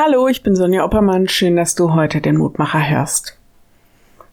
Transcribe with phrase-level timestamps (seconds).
[0.00, 1.26] Hallo, ich bin Sonja Oppermann.
[1.26, 3.36] Schön, dass du heute den Mutmacher hörst.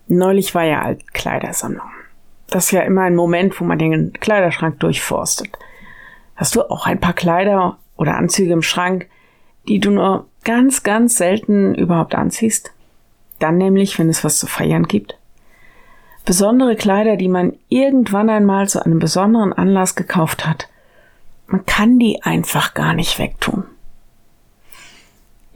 [0.07, 1.89] Neulich war ja Altkleidersammlung.
[2.51, 5.57] Das ist ja immer ein Moment, wo man den Kleiderschrank durchforstet.
[6.35, 9.09] Hast du auch ein paar Kleider oder Anzüge im Schrank,
[9.67, 12.71] die du nur ganz, ganz selten überhaupt anziehst?
[13.39, 15.17] Dann nämlich, wenn es was zu feiern gibt.
[16.25, 20.69] Besondere Kleider, die man irgendwann einmal zu einem besonderen Anlass gekauft hat.
[21.47, 23.63] Man kann die einfach gar nicht wegtun.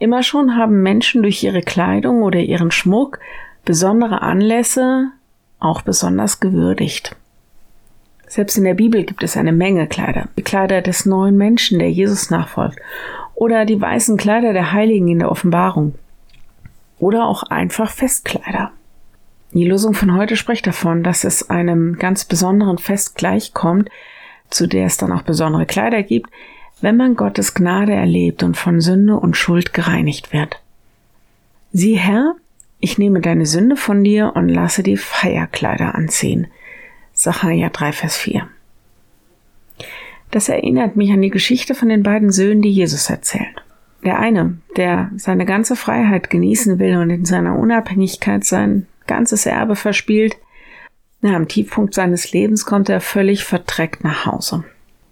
[0.00, 3.20] Immer schon haben Menschen durch ihre Kleidung oder ihren Schmuck
[3.66, 5.10] besondere Anlässe
[5.58, 7.14] auch besonders gewürdigt.
[8.26, 10.28] Selbst in der Bibel gibt es eine Menge Kleider.
[10.38, 12.78] Die Kleider des neuen Menschen, der Jesus nachfolgt.
[13.34, 15.94] Oder die weißen Kleider der Heiligen in der Offenbarung.
[16.98, 18.70] Oder auch einfach Festkleider.
[19.52, 23.90] Die Losung von heute spricht davon, dass es einem ganz besonderen Fest gleichkommt,
[24.48, 26.30] zu der es dann auch besondere Kleider gibt,
[26.80, 30.60] wenn man Gottes Gnade erlebt und von Sünde und Schuld gereinigt wird.
[31.72, 32.34] Sieh Herr,
[32.80, 36.46] ich nehme deine Sünde von dir und lasse die Feierkleider anziehen.
[37.12, 38.48] Sacharja 3, Vers 4.
[40.30, 43.62] Das erinnert mich an die Geschichte von den beiden Söhnen, die Jesus erzählt.
[44.04, 49.76] Der eine, der seine ganze Freiheit genießen will und in seiner Unabhängigkeit sein ganzes Erbe
[49.76, 50.36] verspielt,
[51.20, 54.64] na, am Tiefpunkt seines Lebens kommt er völlig verdreckt nach Hause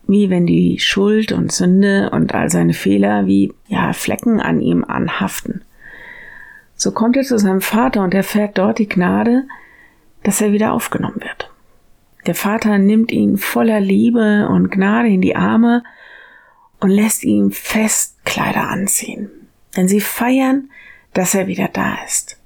[0.09, 4.83] wie wenn die Schuld und Sünde und all seine Fehler wie ja Flecken an ihm
[4.83, 5.63] anhaften.
[6.75, 9.45] So kommt er zu seinem Vater und erfährt dort die Gnade,
[10.23, 11.51] dass er wieder aufgenommen wird.
[12.27, 15.83] Der Vater nimmt ihn voller Liebe und Gnade in die Arme
[16.81, 19.31] und lässt ihm Festkleider anziehen,
[19.77, 20.71] denn sie feiern,
[21.13, 22.39] dass er wieder da ist.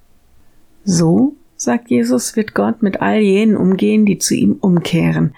[0.85, 5.35] So, sagt Jesus, wird Gott mit all jenen umgehen, die zu ihm umkehren,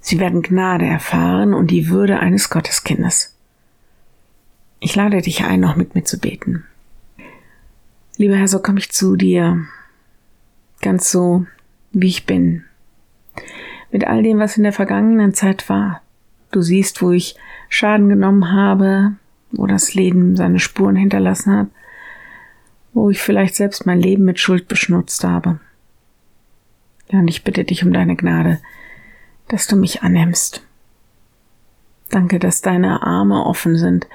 [0.00, 3.36] Sie werden Gnade erfahren und die Würde eines Gotteskindes.
[4.80, 6.64] Ich lade dich ein, noch mit mir zu beten.
[8.16, 9.66] Lieber Herr, so komme ich zu dir,
[10.80, 11.46] ganz so,
[11.92, 12.64] wie ich bin,
[13.90, 16.02] mit all dem, was in der vergangenen Zeit war.
[16.50, 17.36] Du siehst, wo ich
[17.68, 19.12] Schaden genommen habe,
[19.52, 21.66] wo das Leben seine Spuren hinterlassen hat,
[22.92, 25.60] wo ich vielleicht selbst mein Leben mit Schuld beschnutzt habe.
[27.10, 28.60] Ja, und ich bitte dich um deine Gnade,
[29.50, 30.62] dass du mich annimmst.
[32.08, 34.06] Danke, dass deine Arme offen sind.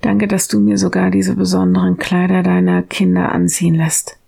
[0.00, 4.18] Danke, dass du mir sogar diese besonderen Kleider deiner Kinder anziehen lässt.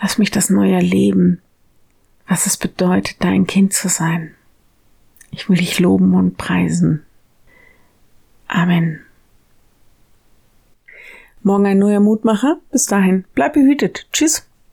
[0.00, 1.40] Lass mich das neu erleben,
[2.26, 4.34] was es bedeutet, dein Kind zu sein.
[5.30, 7.04] Ich will dich loben und preisen.
[8.48, 9.00] Amen.
[11.42, 12.58] Morgen ein neuer Mutmacher.
[12.72, 14.08] Bis dahin, bleib behütet.
[14.12, 14.49] Tschüss.